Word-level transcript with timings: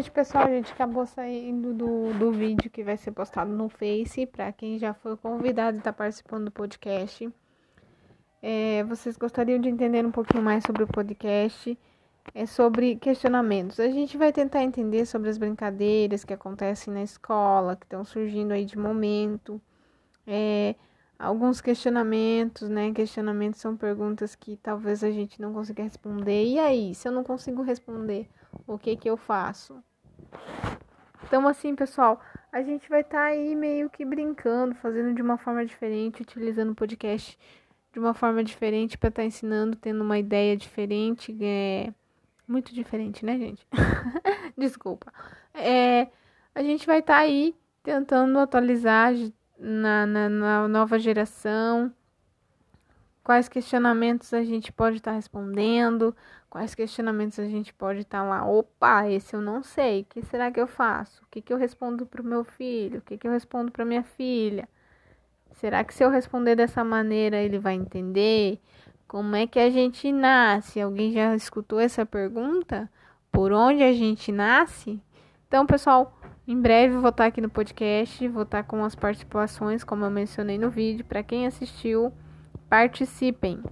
noite, 0.00 0.10
pessoal. 0.10 0.44
A 0.44 0.50
gente 0.50 0.72
acabou 0.72 1.04
saindo 1.04 1.74
do, 1.74 2.14
do 2.14 2.32
vídeo 2.32 2.70
que 2.70 2.82
vai 2.82 2.96
ser 2.96 3.12
postado 3.12 3.52
no 3.52 3.68
Face. 3.68 4.24
Para 4.24 4.50
quem 4.50 4.78
já 4.78 4.94
foi 4.94 5.14
convidado 5.14 5.76
e 5.76 5.80
está 5.80 5.92
participando 5.92 6.46
do 6.46 6.50
podcast. 6.50 7.30
É, 8.40 8.82
vocês 8.84 9.18
gostariam 9.18 9.58
de 9.58 9.68
entender 9.68 10.04
um 10.06 10.10
pouquinho 10.10 10.42
mais 10.42 10.64
sobre 10.64 10.84
o 10.84 10.86
podcast? 10.86 11.78
É 12.34 12.46
sobre 12.46 12.96
questionamentos. 12.96 13.78
A 13.78 13.88
gente 13.88 14.16
vai 14.16 14.32
tentar 14.32 14.62
entender 14.62 15.04
sobre 15.04 15.28
as 15.28 15.36
brincadeiras 15.36 16.24
que 16.24 16.32
acontecem 16.32 16.94
na 16.94 17.02
escola, 17.02 17.76
que 17.76 17.84
estão 17.84 18.02
surgindo 18.02 18.52
aí 18.52 18.64
de 18.64 18.78
momento. 18.78 19.60
É, 20.26 20.76
alguns 21.18 21.60
questionamentos, 21.60 22.70
né? 22.70 22.90
Questionamentos 22.92 23.60
são 23.60 23.76
perguntas 23.76 24.34
que 24.34 24.56
talvez 24.56 25.04
a 25.04 25.10
gente 25.10 25.42
não 25.42 25.52
consiga 25.52 25.82
responder. 25.82 26.46
E 26.46 26.58
aí, 26.58 26.94
se 26.94 27.06
eu 27.06 27.12
não 27.12 27.22
consigo 27.22 27.60
responder, 27.60 28.30
o 28.66 28.78
que 28.78 28.96
que 28.96 29.10
eu 29.10 29.18
faço? 29.18 29.82
Então, 31.24 31.46
assim, 31.46 31.74
pessoal, 31.74 32.20
a 32.52 32.62
gente 32.62 32.88
vai 32.88 33.00
estar 33.02 33.18
tá 33.18 33.24
aí 33.24 33.54
meio 33.54 33.88
que 33.88 34.04
brincando, 34.04 34.74
fazendo 34.74 35.14
de 35.14 35.22
uma 35.22 35.38
forma 35.38 35.64
diferente, 35.64 36.22
utilizando 36.22 36.72
o 36.72 36.74
podcast 36.74 37.38
de 37.92 37.98
uma 37.98 38.14
forma 38.14 38.42
diferente 38.42 38.96
para 38.96 39.08
estar 39.08 39.22
tá 39.22 39.26
ensinando, 39.26 39.76
tendo 39.76 40.02
uma 40.02 40.18
ideia 40.18 40.56
diferente, 40.56 41.36
é 41.40 41.92
muito 42.46 42.74
diferente, 42.74 43.24
né, 43.24 43.38
gente? 43.38 43.66
Desculpa. 44.56 45.12
É, 45.54 46.08
a 46.54 46.62
gente 46.62 46.86
vai 46.86 47.00
estar 47.00 47.14
tá 47.14 47.20
aí 47.20 47.54
tentando 47.82 48.38
atualizar 48.38 49.12
na, 49.58 50.06
na, 50.06 50.28
na 50.28 50.68
nova 50.68 50.98
geração, 50.98 51.92
quais 53.22 53.48
questionamentos 53.48 54.32
a 54.34 54.42
gente 54.42 54.72
pode 54.72 54.96
estar 54.96 55.12
tá 55.12 55.16
respondendo, 55.16 56.14
quais 56.48 56.74
questionamentos 56.74 57.38
a 57.38 57.44
gente 57.44 57.72
pode 57.72 58.00
estar 58.00 58.22
tá 58.22 58.24
lá. 58.24 58.44
Opa, 58.44 59.08
esse 59.08 59.34
eu 59.34 59.40
não 59.40 59.62
sei. 59.62 60.02
O 60.02 60.04
que 60.04 60.22
será 60.22 60.50
que 60.50 60.60
eu 60.60 60.66
faço? 60.66 61.22
O 61.22 61.26
que, 61.30 61.40
que 61.40 61.52
eu 61.52 61.56
respondo 61.56 62.06
para 62.06 62.22
o 62.22 62.24
meu 62.24 62.44
filho? 62.44 62.98
O 62.98 63.02
que, 63.02 63.16
que 63.16 63.26
eu 63.26 63.32
respondo 63.32 63.70
para 63.70 63.84
minha 63.84 64.02
filha? 64.02 64.68
Será 65.52 65.84
que 65.84 65.94
se 65.94 66.02
eu 66.04 66.10
responder 66.10 66.56
dessa 66.56 66.82
maneira 66.82 67.36
ele 67.36 67.58
vai 67.58 67.74
entender? 67.74 68.60
Como 69.06 69.34
é 69.36 69.46
que 69.46 69.58
a 69.58 69.70
gente 69.70 70.10
nasce? 70.12 70.80
Alguém 70.80 71.12
já 71.12 71.34
escutou 71.34 71.80
essa 71.80 72.06
pergunta? 72.06 72.90
Por 73.32 73.52
onde 73.52 73.82
a 73.82 73.92
gente 73.92 74.32
nasce? 74.32 75.02
Então, 75.46 75.66
pessoal, 75.66 76.16
em 76.46 76.60
breve 76.60 76.96
vou 76.96 77.10
estar 77.10 77.26
aqui 77.26 77.40
no 77.40 77.50
podcast, 77.50 78.26
vou 78.28 78.44
estar 78.44 78.62
com 78.62 78.84
as 78.84 78.94
participações, 78.94 79.84
como 79.84 80.04
eu 80.04 80.10
mencionei 80.10 80.58
no 80.58 80.70
vídeo. 80.70 81.04
Para 81.04 81.22
quem 81.22 81.46
assistiu, 81.46 82.12
participem. 82.70 83.64